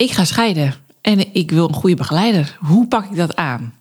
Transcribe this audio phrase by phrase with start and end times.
[0.00, 2.56] Ik ga scheiden en ik wil een goede begeleider.
[2.60, 3.74] Hoe pak ik dat aan?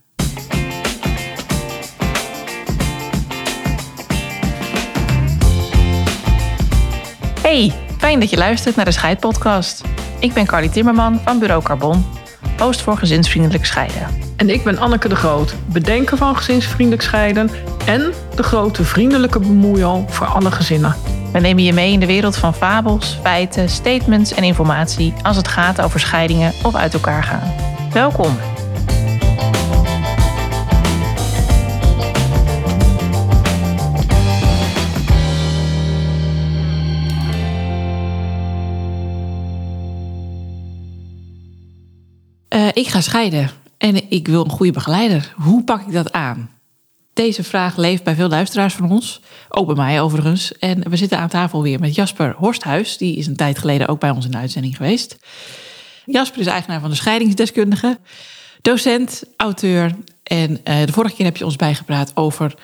[7.42, 9.84] Hey, fijn dat je luistert naar de Scheidpodcast.
[10.20, 12.06] Ik ben Carly Timmerman van Bureau Carbon,
[12.58, 14.08] host voor gezinsvriendelijk scheiden.
[14.38, 17.50] En ik ben Anneke de Groot, bedenker van gezinsvriendelijk scheiden
[17.86, 20.96] en de grote vriendelijke bemoeial voor alle gezinnen.
[21.32, 25.48] We nemen je mee in de wereld van fabels, feiten, statements en informatie als het
[25.48, 27.54] gaat over scheidingen of uit elkaar gaan.
[27.94, 28.38] Welkom.
[42.54, 45.34] Uh, ik ga scheiden en ik wil een goede begeleider.
[45.38, 46.59] Hoe pak ik dat aan?
[47.20, 50.58] Deze vraag leeft bij veel luisteraars van ons, ook bij mij overigens.
[50.58, 52.98] En we zitten aan tafel weer met Jasper Horsthuis.
[52.98, 55.18] Die is een tijd geleden ook bij ons in de uitzending geweest.
[56.06, 58.00] Jasper is eigenaar van de scheidingsdeskundige,
[58.62, 59.96] docent, auteur.
[60.24, 62.56] En uh, de vorige keer heb je ons bijgepraat over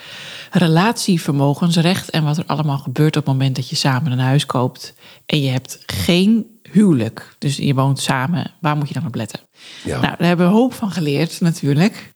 [0.51, 4.93] relatievermogensrecht en wat er allemaal gebeurt op het moment dat je samen een huis koopt
[5.25, 7.35] en je hebt geen huwelijk.
[7.37, 8.51] Dus je woont samen.
[8.59, 9.39] Waar moet je dan op letten?
[9.83, 10.01] Ja.
[10.01, 12.13] Nou, daar hebben we hoop van geleerd natuurlijk.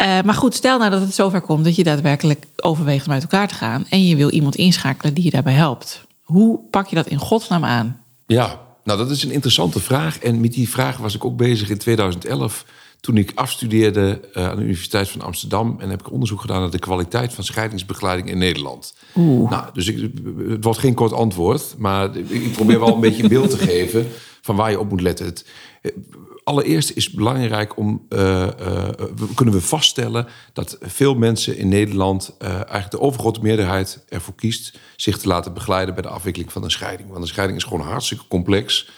[0.00, 3.22] Uh, maar goed, stel nou dat het zover komt dat je daadwerkelijk overweegt om uit
[3.22, 6.04] elkaar te gaan en je wil iemand inschakelen die je daarbij helpt.
[6.22, 8.00] Hoe pak je dat in godsnaam aan?
[8.26, 10.18] Ja, nou dat is een interessante vraag.
[10.18, 12.64] En met die vraag was ik ook bezig in 2011
[13.02, 16.70] toen ik afstudeerde uh, aan de Universiteit van Amsterdam en heb ik onderzoek gedaan naar
[16.70, 18.94] de kwaliteit van scheidingsbegeleiding in Nederland.
[19.16, 19.50] Oeh.
[19.50, 20.10] Nou, dus ik,
[20.48, 24.06] het wordt geen kort antwoord, maar ik probeer wel een beetje een beeld te geven
[24.40, 25.26] van waar je op moet letten.
[25.26, 25.44] Het,
[26.44, 28.18] allereerst is het belangrijk om uh,
[28.60, 28.88] uh,
[29.34, 34.78] kunnen we vaststellen dat veel mensen in Nederland uh, eigenlijk de overgrote meerderheid ervoor kiest
[34.96, 37.08] zich te laten begeleiden bij de afwikkeling van een scheiding.
[37.08, 38.90] Want een scheiding is gewoon hartstikke complex.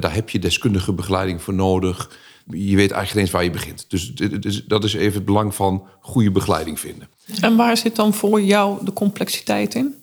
[0.00, 2.10] daar heb je deskundige begeleiding voor nodig.
[2.50, 3.84] Je weet eigenlijk eens waar je begint.
[3.88, 7.08] Dus, dus dat is even het belang van goede begeleiding vinden.
[7.40, 9.94] En waar zit dan voor jou de complexiteit in?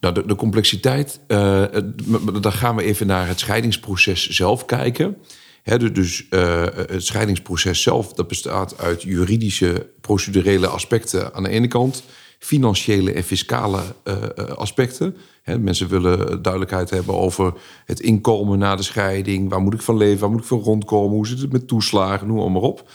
[0.00, 1.64] Nou, de, de complexiteit, uh,
[2.40, 5.16] dan gaan we even naar het scheidingsproces zelf kijken.
[5.62, 11.68] He, dus uh, het scheidingsproces zelf dat bestaat uit juridische, procedurele aspecten aan de ene
[11.68, 12.02] kant,
[12.40, 14.14] financiële en fiscale uh,
[14.56, 15.16] aspecten.
[15.42, 17.52] He, mensen willen duidelijkheid hebben over
[17.84, 19.50] het inkomen na de scheiding.
[19.50, 20.20] Waar moet ik van leven?
[20.20, 21.16] Waar moet ik van rondkomen?
[21.16, 22.26] Hoe zit het met toeslagen?
[22.26, 22.90] Noem maar op.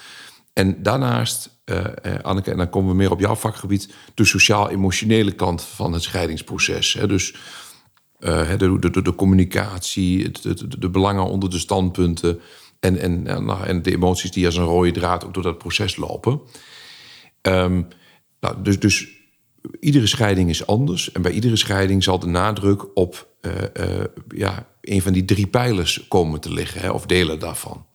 [0.53, 1.85] En daarnaast, uh,
[2.21, 6.93] Anneke, en dan komen we meer op jouw vakgebied, de sociaal-emotionele kant van het scheidingsproces.
[6.93, 7.35] He, dus
[8.19, 12.39] de, de, de, communicatie, de, de, belangen onder de standpunten
[12.79, 15.95] en, en, nou, en de emoties die als een rode draad ook door dat proces
[15.95, 16.41] lopen.
[17.41, 17.87] Um,
[18.39, 19.14] nou, dus, dus
[19.79, 21.11] iedere scheiding is anders.
[21.11, 23.51] En bij iedere scheiding zal de nadruk op uh,
[23.87, 24.03] uh,
[24.35, 27.85] ja, een van die drie pijlers komen te liggen, hè, of delen daarvan.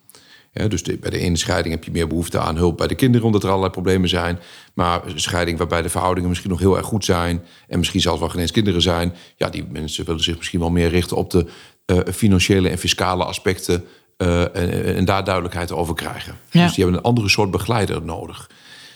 [0.53, 2.95] Ja, dus de, bij de ene scheiding heb je meer behoefte aan hulp bij de
[2.95, 4.39] kinderen, omdat er allerlei problemen zijn.
[4.75, 7.45] Maar een scheiding waarbij de verhoudingen misschien nog heel erg goed zijn.
[7.69, 9.15] en misschien zelfs wel geen eens kinderen zijn.
[9.37, 11.47] ja, die mensen willen zich misschien wel meer richten op de
[11.87, 13.85] uh, financiële en fiscale aspecten.
[14.17, 16.37] En, en, daar duidelijkheid over krijgen.
[16.51, 16.65] Ja.
[16.65, 18.51] Dus die hebben een andere soort begeleider nodig.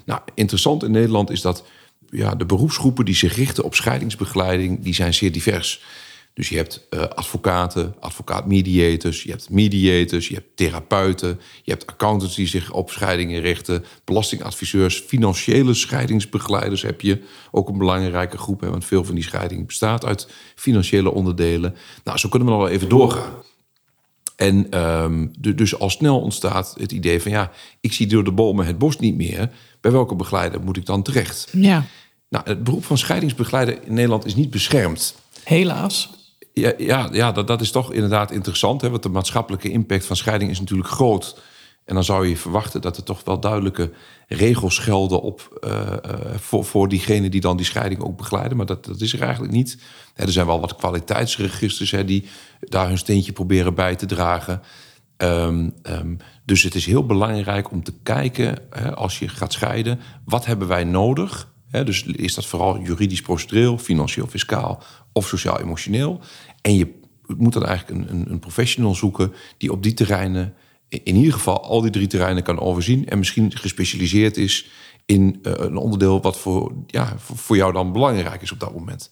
[0.04, 1.64] Nou, interessant in Nederland is dat
[2.14, 5.82] ja, de beroepsgroepen die zich richten op scheidingsbegeleiding, die zijn zeer divers.
[6.34, 12.34] Dus je hebt uh, advocaten, advocaat-mediators, je hebt mediators, je hebt therapeuten, je hebt accountants
[12.34, 18.70] die zich op scheidingen richten, belastingadviseurs, financiële scheidingsbegeleiders heb je ook een belangrijke groep, hè,
[18.70, 21.74] want veel van die scheiding bestaat uit financiële onderdelen.
[22.04, 23.32] Nou, zo kunnen we nog wel even doorgaan.
[24.36, 27.50] En um, dus al snel ontstaat het idee van ja,
[27.80, 29.50] ik zie door de bomen het bos niet meer.
[29.80, 31.48] Bij welke begeleider moet ik dan terecht?
[31.52, 31.84] Ja.
[32.28, 35.14] Nou, het beroep van scheidingsbegeleider in Nederland is niet beschermd.
[35.44, 36.10] Helaas.
[36.52, 38.80] Ja, ja, ja dat, dat is toch inderdaad interessant.
[38.80, 38.90] Hè?
[38.90, 41.42] Want de maatschappelijke impact van scheiding is natuurlijk groot.
[41.84, 43.90] En dan zou je verwachten dat er toch wel duidelijke
[44.28, 45.92] regels gelden op, uh,
[46.36, 48.56] voor, voor diegenen die dan die scheiding ook begeleiden.
[48.56, 49.78] Maar dat, dat is er eigenlijk niet.
[50.14, 52.28] er zijn wel wat kwaliteitsregisters hè, die
[52.60, 54.62] daar hun steentje proberen bij te dragen.
[55.16, 60.00] Um, um, dus het is heel belangrijk om te kijken, hè, als je gaat scheiden,
[60.24, 61.52] wat hebben wij nodig?
[61.82, 64.82] Dus is dat vooral juridisch procedureel, financieel fiscaal
[65.12, 66.20] of sociaal-emotioneel?
[66.60, 66.94] En je
[67.26, 70.54] moet dan eigenlijk een, een, een professional zoeken die op die terreinen
[71.02, 74.70] in ieder geval al die drie terreinen kan overzien en misschien gespecialiseerd is
[75.06, 79.10] in uh, een onderdeel wat voor, ja, voor jou dan belangrijk is op dat moment.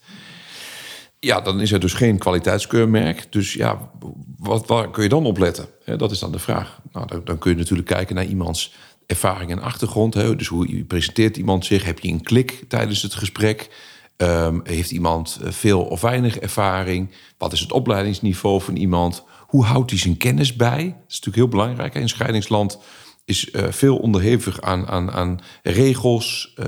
[1.19, 3.31] Ja, dan is er dus geen kwaliteitskeurmerk.
[3.31, 3.91] Dus ja,
[4.37, 5.67] wat, waar kun je dan op letten?
[5.97, 6.81] dat is dan de vraag.
[6.91, 8.73] Nou, dan, kun je natuurlijk kijken naar iemands
[9.13, 10.13] ervaring en achtergrond.
[10.13, 10.35] Hè?
[10.35, 11.85] Dus hoe presenteert iemand zich?
[11.85, 13.69] Heb je een klik tijdens het gesprek?
[14.17, 17.09] Um, heeft iemand veel of weinig ervaring?
[17.37, 19.23] Wat is het opleidingsniveau van iemand?
[19.47, 20.83] Hoe houdt hij zijn kennis bij?
[20.83, 21.95] Dat is natuurlijk heel belangrijk.
[21.95, 22.79] In scheidingsland
[23.25, 26.65] is eh, veel onderhevig aan, aan, aan regels, eh,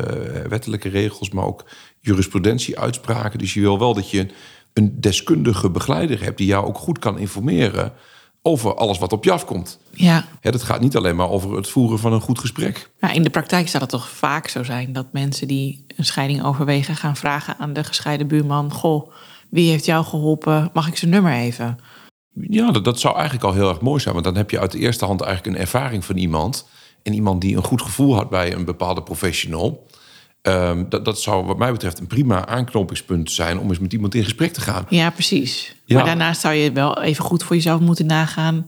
[0.49, 1.65] wettelijke regels, maar ook
[1.99, 3.39] jurisprudentie-uitspraken.
[3.39, 4.27] Dus je wil wel dat je
[4.73, 7.93] een deskundige begeleider hebt die jou ook goed kan informeren
[8.47, 9.79] over alles wat op je afkomt.
[9.93, 10.25] Ja.
[10.39, 12.91] Hè, dat gaat niet alleen maar over het voeren van een goed gesprek.
[12.99, 16.43] Nou, in de praktijk zal het toch vaak zo zijn dat mensen die een scheiding
[16.43, 19.11] overwegen gaan vragen aan de gescheiden buurman: Goh,
[19.49, 20.69] wie heeft jou geholpen?
[20.73, 21.77] Mag ik zijn nummer even?
[22.31, 24.13] Ja, dat, dat zou eigenlijk al heel erg mooi zijn.
[24.13, 26.67] Want dan heb je uit de eerste hand eigenlijk een ervaring van iemand.
[27.03, 29.87] En iemand die een goed gevoel had bij een bepaalde professional.
[30.45, 34.15] Ehm, dat, dat zou wat mij betreft een prima aanknopingspunt zijn om eens met iemand
[34.15, 34.85] in gesprek te gaan.
[34.89, 35.75] Ja, precies.
[35.85, 35.95] Ja.
[35.95, 38.65] Maar daarnaast zou je wel even goed voor jezelf moeten nagaan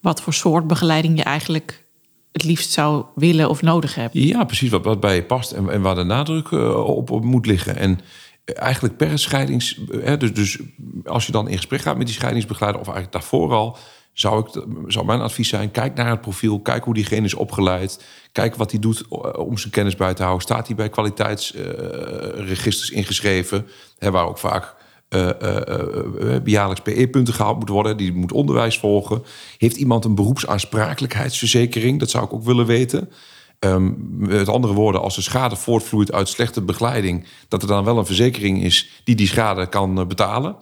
[0.00, 1.84] wat voor soort begeleiding je eigenlijk
[2.32, 4.14] het liefst zou willen of nodig hebt.
[4.14, 7.24] Ja, precies wat, wat bij je past en, en waar de nadruk eh, op, op
[7.24, 7.76] moet liggen.
[7.76, 8.00] En
[8.44, 9.80] eh, eigenlijk per scheidings...
[9.90, 10.58] Hè, dus, dus
[11.04, 12.80] als je dan in gesprek gaat met die scheidingsbegeleider...
[12.80, 13.78] of eigenlijk daarvoor al...
[14.14, 16.60] Zou, ik, zou mijn advies zijn, kijk naar het profiel.
[16.60, 18.04] Kijk hoe diegene is opgeleid.
[18.32, 20.42] Kijk wat hij doet eh, om zijn kennis bij te houden.
[20.42, 23.66] Staat hij bij kwaliteitsregisters ingeschreven?
[23.98, 24.74] Hè, waar ook vaak
[25.08, 27.96] eh, eh, eh, jaarlijks PE-punten gehaald moeten worden.
[27.96, 29.22] Die moet onderwijs volgen.
[29.58, 31.98] Heeft iemand een beroepsaansprakelijkheidsverzekering?
[31.98, 33.10] Dat zou ik ook willen weten.
[33.58, 37.98] Ehm, met andere woorden, als de schade voortvloeit uit slechte begeleiding, dat er dan wel
[37.98, 40.56] een verzekering is die die schade kan eh, betalen.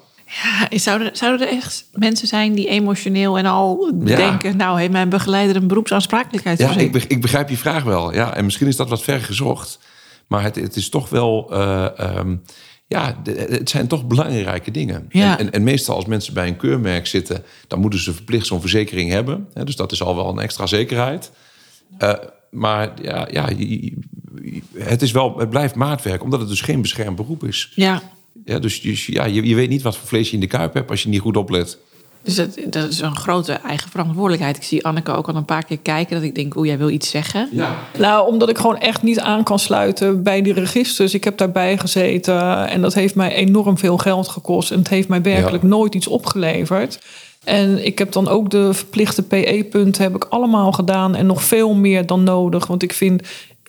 [0.71, 4.17] Ja, zouden, zouden er echt mensen zijn die emotioneel en al Ja.
[4.17, 4.57] denken...
[4.57, 6.95] nou, heeft mijn begeleider een Ja, beroepsaansprakelijkheidsverzekering?
[6.95, 8.15] ik, ik begrijp je vraag wel.
[8.15, 9.79] Ja, en misschien is dat wat ver gezocht.
[10.27, 11.49] Maar het, het is toch wel.
[11.53, 12.37] eh, ehm,
[12.87, 13.17] ja,
[13.49, 15.07] het zijn toch belangrijke dingen.
[15.09, 15.39] Ja.
[15.39, 18.61] En, en, en meestal als mensen bij een keurmerk zitten, dan moeten ze verplicht zo'n
[18.61, 19.49] verzekering hebben.
[19.65, 21.31] Dus dat is al wel een extra zekerheid.
[21.99, 22.13] Eh,
[22.51, 23.49] maar ja, ja
[24.79, 27.73] het, is wel, het blijft maatwerk, omdat het dus geen beschermd beroep is.
[27.75, 28.03] Ja,
[28.45, 30.75] Ja, dus dus ja, je, je weet niet wat voor vlees je in de kuip
[30.75, 31.79] hebt als je niet goed oplet.
[32.23, 34.57] dus dat, dat is een grote eigen verantwoordelijkheid.
[34.57, 36.57] Ik zie Anneke ook al een paar keer kijken dat ik denk...
[36.57, 37.49] oeh, jij wil iets zeggen.
[37.53, 37.77] Ja.
[37.99, 41.15] Nou, omdat ik gewoon echt niet aan kan sluiten bij die registers.
[41.15, 44.71] Ik heb daarbij gezeten en dat heeft mij enorm veel geld gekost.
[44.71, 45.69] En het heeft mij werkelijk Ja.
[45.69, 46.99] nooit iets opgeleverd.
[47.45, 51.75] En ik heb dan ook de verplichte PE-punten heb ik allemaal gedaan en nog veel
[51.75, 52.67] meer dan nodig.
[52.67, 53.23] Want ik vind,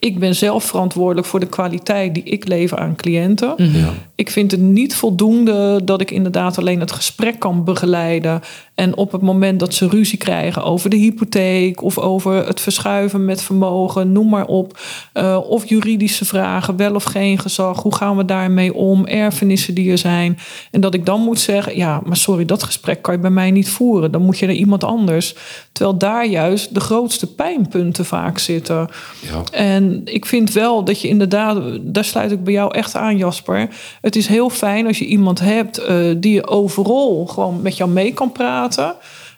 [0.04, 3.54] ik ben zelf verantwoordelijk voor de kwaliteit die ik lever aan cliënten.
[3.58, 3.94] Ja.
[4.16, 8.42] Ik vind het niet voldoende dat ik inderdaad alleen het gesprek kan begeleiden.
[8.76, 13.26] En op het moment dat ze ruzie krijgen over de hypotheek of over het verschuiven
[13.26, 14.80] met vermogen, noem maar op.
[15.14, 19.92] eh, of juridische vragen, wel of geen gezag, hoe gaan we daarmee om, erfenissen die
[19.92, 20.38] er zijn.
[20.72, 23.52] En dat ik dan moet zeggen, ja, maar sorry, dat gesprek kan je bij mij
[23.52, 24.12] niet voeren.
[24.12, 25.36] Dan moet je naar iemand anders.
[25.72, 28.88] Terwijl daar juist de grootste pijnpunten vaak zitten.
[29.20, 29.44] Ja.
[29.52, 33.70] En ik vind wel dat je inderdaad, daar sluit ik bij jou echt aan, Jasper.
[34.02, 37.90] Het is heel fijn als je iemand hebt eh, die je overal gewoon met jou
[37.90, 38.63] mee kan praten.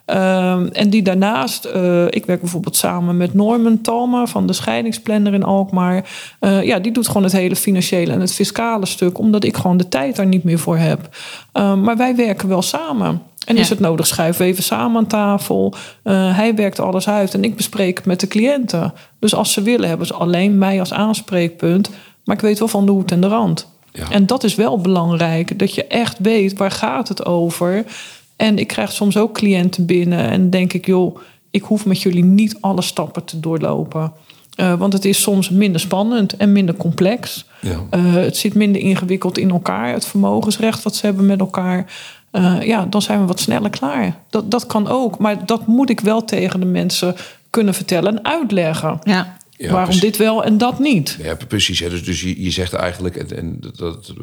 [0.05, 5.33] Ehm, en die daarnaast, eh, ik werk bijvoorbeeld samen met Norman Talma van de scheidingsplanner
[5.33, 6.09] in Alkmaar.
[6.39, 9.77] Eh, ja, die doet gewoon het hele financiële en het fiscale stuk, omdat ik gewoon
[9.77, 11.09] de tijd daar niet meer voor heb.
[11.51, 13.21] Ehm, maar wij werken wel samen.
[13.45, 13.61] En Ja.
[13.61, 15.73] is het nodig, schuiven we even samen aan tafel.
[16.03, 18.93] Eh, hij werkt alles uit en ik bespreek het met de cliënten.
[19.19, 21.89] Dus als ze willen, hebben ze alleen mij als aanspreekpunt.
[22.23, 23.67] Maar ik weet wel van de hoed en de rand.
[23.91, 24.09] Ja.
[24.09, 27.85] En dat is wel belangrijk, dat je echt weet waar gaat het over.
[28.35, 31.17] En ik krijg soms ook cliënten binnen en denk ik, joh,
[31.51, 34.13] ik hoef met jullie niet alle stappen te doorlopen.
[34.55, 37.45] Eh, want het is soms minder spannend en minder complex.
[37.61, 37.79] Ja.
[37.89, 41.85] Eh, het zit minder ingewikkeld in elkaar, het vermogensrecht wat ze hebben met elkaar.
[42.31, 44.19] Eh, ja, dan zijn we wat sneller klaar.
[44.29, 47.15] Dat, dat kan ook, maar dat moet ik wel tegen de mensen
[47.49, 48.99] kunnen vertellen en uitleggen.
[49.03, 50.01] Ja, Ja, Waarom precies.
[50.01, 51.17] dit wel en dat niet?
[51.21, 51.79] Ja, precies.
[51.79, 51.89] Hè.
[51.89, 54.13] Dus, dus je, je zegt eigenlijk, en, en dat, dat-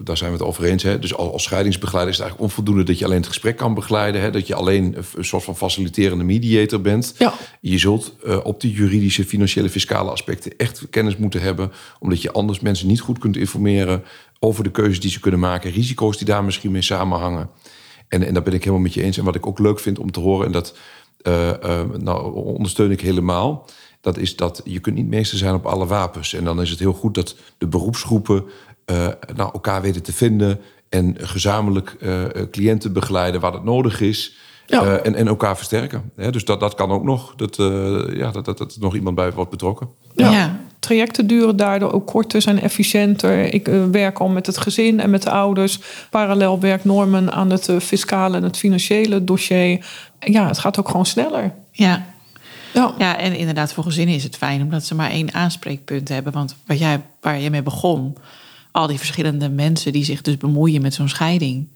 [0.00, 0.82] daar zijn we het over eens.
[0.82, 0.98] Hè.
[0.98, 4.20] Dus als, als scheidingsbegeleider is het eigenlijk onvoldoende dat je alleen het gesprek kan begeleiden.
[4.20, 4.30] Hè.
[4.30, 7.14] Dat je alleen een, soort van faciliterende mediator bent.
[7.18, 7.34] Ja.
[7.60, 11.72] Je zult eh, op die juridische, financiële, fiscale aspecten echt kennis moeten hebben.
[11.98, 14.04] Omdat je anders mensen niet goed kunt informeren
[14.38, 15.70] over de keuzes die ze kunnen maken.
[15.70, 17.50] Risico's die daar misschien mee samenhangen.
[18.08, 19.18] En, en daar ben ik helemaal met je eens.
[19.18, 20.76] En wat ik ook leuk vind om te horen, en dat
[21.22, 23.66] eh, eh, nou, ondersteun ik helemaal.
[24.00, 26.34] Dat is dat je kunt niet meester zijn op alle wapens.
[26.34, 28.44] En dan is het heel goed dat de beroepsgroepen
[28.84, 30.60] eh, nou, elkaar weten te vinden.
[30.88, 34.36] En gezamenlijk eh, cliënten begeleiden waar dat nodig is.
[34.66, 34.82] Ja.
[34.82, 36.12] Eh, en, en elkaar versterken.
[36.16, 37.34] Hè, dus dat, dat kan ook nog.
[37.36, 39.88] Dat, eh, ja, dat, dat, dat er nog iemand bij wordt betrokken.
[40.14, 40.30] Ja.
[40.30, 40.60] Ja.
[40.78, 43.54] Trajecten duren daardoor ook korter, zijn efficiënter.
[43.54, 45.78] Ik werk al met het gezin en met de ouders.
[46.10, 49.86] Parallel werkt Norman aan het fiscale en het financiële dossier.
[50.20, 51.54] Ja, het gaat ook gewoon sneller.
[51.72, 52.16] ja.
[52.98, 56.32] Ja, en inderdaad, voor gezinnen is het fijn omdat ze maar één aanspreekpunt hebben.
[56.32, 58.16] Want wat jij, waar je mee begon,
[58.72, 61.68] al die verschillende mensen die zich dus bemoeien met zo'n scheiding.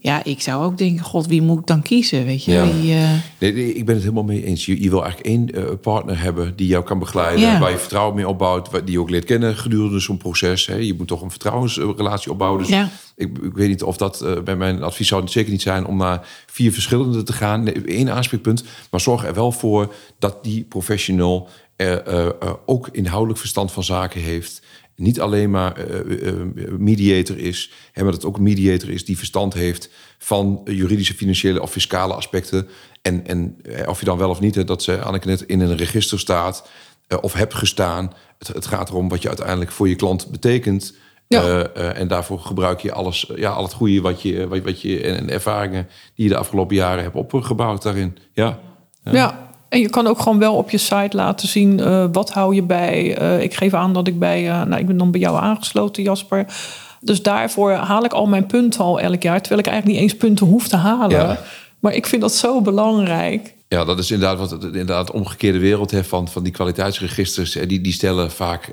[0.00, 2.24] Ja, ik zou ook denken, god, wie moet ik dan kiezen?
[2.24, 2.62] Weet je, Ja.
[2.64, 4.66] Eh, Nee, nee, ik ben het helemaal mee eens.
[4.66, 7.58] Je, je wil eigenlijk één eh, partner hebben die jou kan begeleiden, Ja.
[7.58, 10.66] waar je vertrouwen mee opbouwt, waar- die je ook leert kennen gedurende zo'n proces.
[10.66, 10.74] Hè.
[10.74, 12.60] Je moet toch een vertrouwensrelatie opbouwen.
[12.60, 12.88] Dus Ja.
[13.16, 15.86] ik, ik weet niet of dat eh, bij mijn advies zou het zeker niet zijn
[15.86, 17.62] om naar vier verschillende te gaan.
[17.62, 21.48] Nee, één aanspreekpunt, maar zorg er wel voor dat die professional
[22.66, 24.62] ook inhoudelijk verstand van zaken heeft.
[24.96, 26.34] Niet alleen maar eh, eh,
[26.78, 31.14] mediator is, hè, maar dat het ook een mediator is die verstand heeft van juridische,
[31.14, 32.68] financiële of fiscale aspecten.
[33.02, 35.60] En, en eh, of je dan wel of niet, hè, dat ze Anneke net in
[35.60, 36.68] een register staat
[37.06, 38.12] eh, of hebt gestaan.
[38.38, 40.94] Het, het gaat erom wat je uiteindelijk voor je klant betekent.
[41.28, 41.42] Ja.
[41.42, 44.80] Eh, eh, en daarvoor gebruik je alles, ja, al het goede wat je, wat, wat
[44.80, 48.18] je en, en ervaringen die je de afgelopen jaren hebt opgebouwd daarin.
[48.32, 48.58] Ja.
[49.04, 49.49] Ja.
[49.70, 52.62] En je kan ook gewoon wel op je site laten zien eh, wat hou je
[52.62, 53.16] bij.
[53.16, 56.02] Eh, ik geef aan dat ik bij, eh, nou ik ben dan bij jou aangesloten,
[56.02, 56.46] Jasper.
[57.00, 60.20] Dus daarvoor haal ik al mijn punten al elk jaar, terwijl ik eigenlijk niet eens
[60.20, 61.10] punten hoef te halen.
[61.10, 61.40] Ja.
[61.78, 63.54] Maar ik vind dat zo belangrijk.
[63.68, 67.52] Ja, dat is inderdaad wat het inderdaad de omgekeerde wereld heeft van, van die kwaliteitsregisters.
[67.52, 68.68] Die, die stellen vaak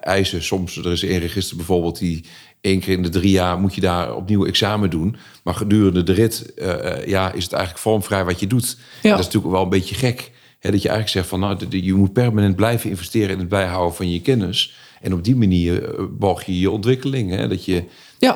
[0.00, 0.42] eisen.
[0.42, 2.24] Soms er is één register bijvoorbeeld die
[2.60, 5.16] één keer in de drie jaar moet je daar opnieuw examen doen.
[5.42, 8.76] Maar gedurende de rit eh, eh, ja, is het eigenlijk vormvrij wat je doet.
[9.02, 9.10] Ja.
[9.10, 10.30] Dat is natuurlijk wel een beetje gek.
[10.58, 13.94] Hè, dat je eigenlijk zegt van nou, je moet permanent blijven investeren in het bijhouden
[13.94, 14.74] van je kennis.
[15.00, 17.30] En op die manier eh, borg je je ontwikkeling.
[17.30, 17.48] Hè?
[17.48, 17.84] Dat, je,
[18.18, 18.32] Ja.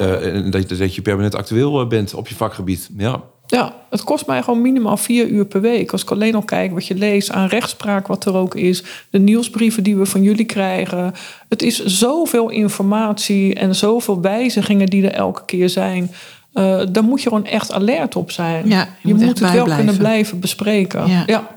[0.50, 2.90] dat, dat je permanent actueel bent op je vakgebied.
[2.96, 3.24] Ja.
[3.46, 5.92] Ja, het kost mij gewoon minimaal vier uur per week.
[5.92, 8.82] Als ik alleen al kijk wat je leest aan rechtspraak, wat er ook is.
[9.10, 11.12] De nieuwsbrieven die we van jullie krijgen.
[11.48, 16.10] Het is zoveel informatie en zoveel wijzigingen die er elke keer zijn.
[16.52, 18.68] Eh daar moet je gewoon echt alert op zijn.
[18.68, 19.76] Ja, je je moet het wel bijblijven.
[19.84, 21.06] kunnen blijven bespreken.
[21.06, 21.22] Ja.
[21.26, 21.52] Ja.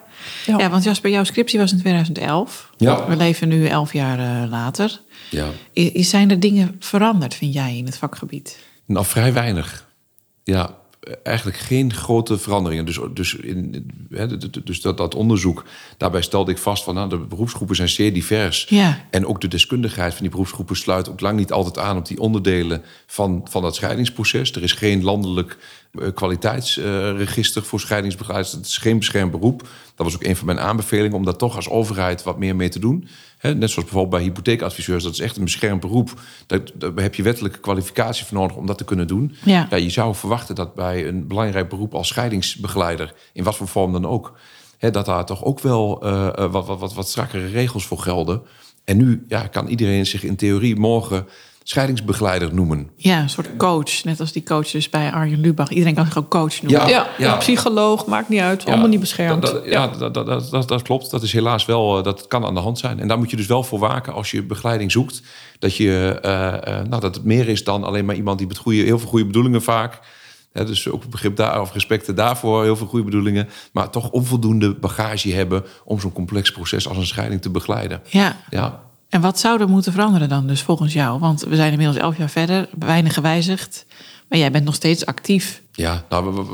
[0.46, 0.58] Ja.
[0.58, 2.70] ja, want Jasper, jouw scriptie was in 2011.
[2.78, 3.08] Ja.
[3.08, 5.00] We leven nu elf jaar eh, later.
[5.30, 5.48] Ja.
[5.94, 8.60] Zijn er dingen veranderd, vind jij, in het vakgebied?
[8.86, 9.86] Nou, vrij weinig.
[10.44, 10.76] Ja,
[11.24, 12.86] eigenlijk geen grote veranderingen.
[12.86, 13.92] Dus, dus, in,
[14.64, 15.64] dus dat, dat onderzoek,
[15.98, 18.66] daarbij stelde ik vast van nou, de beroepsgroepen zijn zeer divers.
[18.70, 19.06] Ja.
[19.10, 22.20] En ook de deskundigheid van die beroepsgroepen sluit ook lang niet altijd aan op die
[22.20, 24.52] onderdelen van, van dat scheidingsproces.
[24.52, 25.58] Er is geen landelijk
[26.14, 28.54] kwaliteitsregister voor scheidingsbegeleiders.
[28.54, 29.60] Het is geen beschermd beroep.
[29.96, 32.70] Dat was ook een van mijn aanbevelingen om daar toch als overheid wat meer mee
[32.70, 33.08] te doen.
[33.42, 36.22] Net zoals bijvoorbeeld bij hypotheekadviseurs, dat is echt een beschermd beroep.
[36.48, 36.62] Daar,
[36.96, 39.36] heb je wettelijke kwalificatie voor nodig om dat te kunnen doen.
[39.44, 39.76] Ja.
[39.76, 44.06] je zou verwachten dat bij een belangrijk beroep als scheidingsbegeleider, in wat voor vorm dan
[44.06, 44.34] ook,
[44.80, 48.42] dat daar toch ook wel eh, eh, wat, wat, wat, wat strakkere regels voor gelden.
[48.84, 51.28] En nu ja, kan iedereen zich in theorie morgen
[51.70, 52.90] scheidingsbegeleider noemen.
[52.96, 54.04] Ja, een soort coach.
[54.04, 55.70] Net als die coach dus bij Arjen Lubach.
[55.70, 56.82] Iedereen kan zich ook coach noemen.
[56.82, 56.88] Ja.
[56.88, 57.32] Ja, ja.
[57.34, 58.66] een psycholoog, maakt niet uit.
[58.66, 59.42] allemaal niet beschermd.
[59.42, 61.12] dat- dat- ja, dat, dat, dat, dat, klopt.
[61.12, 63.00] Dat is helaas wel, eh, dat kan aan de hand zijn.
[63.00, 65.22] En daar moet je dus wel voor waken als je begeleiding zoekt.
[65.60, 68.58] Dat, je, eh, eh, nou, dat het meer is dan alleen maar iemand die met
[68.58, 70.00] goede, heel veel goede bedoelingen vaak.
[70.54, 73.50] Hè, dus ook begrip daar, of respecten daarvoor, heel veel goede bedoelingen.
[73.72, 78.02] Maar toch onvoldoende bagage hebben om zo'n complex proces als een scheiding te begeleiden.
[78.10, 78.36] Ja.
[78.50, 81.20] Ja, En wat zou er moeten veranderen dan dus volgens jou?
[81.20, 83.86] Want we zijn inmiddels elf jaar verder, weinig gewijzigd.
[84.30, 85.62] Maar jij bent nog steeds actief.
[85.72, 86.46] Ja, nou,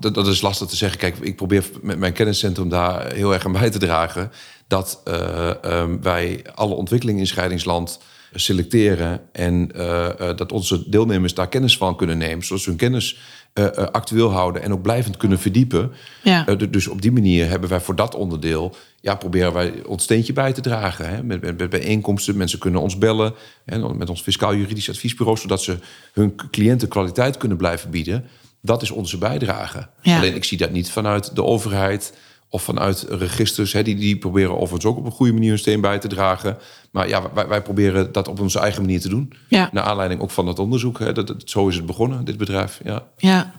[0.00, 0.98] dat, is lastig te zeggen.
[0.98, 4.32] Kijk, ik probeer met mijn kenniscentrum daar heel erg aan bij te dragen.
[4.68, 7.98] Dat eh, ehm, wij alle ontwikkelingen in scheidingsland
[8.34, 9.20] selecteren.
[9.32, 12.44] En eh, dat onze deelnemers daar kennis van kunnen nemen.
[12.44, 13.18] Zodat ze hun kennis
[13.52, 15.92] eh, actueel houden en ook blijvend kunnen verdiepen.
[16.22, 16.44] Ja.
[16.44, 18.76] Du- dus op die manier hebben wij voor dat onderdeel...
[19.00, 21.08] Ja, proberen wij ons steentje bij te dragen.
[21.08, 21.22] Hè?
[21.22, 22.36] Met, met, met bijeenkomsten.
[22.36, 23.34] Mensen kunnen ons bellen.
[23.64, 23.94] Hè?
[23.94, 25.38] Met ons fiscaal-juridisch adviesbureau.
[25.38, 25.78] Zodat ze
[26.12, 28.24] hun cliënten kwaliteit kunnen blijven bieden.
[28.60, 29.88] Dat is onze bijdrage.
[30.02, 30.16] Ja.
[30.16, 32.12] Alleen ik zie dat niet vanuit de overheid
[32.48, 33.72] of vanuit registers.
[33.72, 36.56] Hè, die, die proberen overigens ook op een goede manier hun steen bij te dragen.
[36.90, 39.32] Maar ja, wij, wij proberen dat op onze eigen manier te doen.
[39.48, 39.68] Ja.
[39.72, 40.98] Naar aanleiding ook van dat onderzoek.
[40.98, 41.12] Hè.
[41.12, 42.80] Dat, dat- zo is het begonnen, dit bedrijf.
[42.84, 43.02] Ja.
[43.16, 43.52] Ja.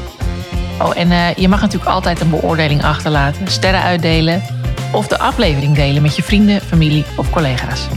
[0.82, 4.44] Oh, en eh, je mag natuurlijk altijd een beoordeling achterlaten, sterren uitdelen
[4.91, 7.88] of de aflevering delen met je vrienden, familie of collega's.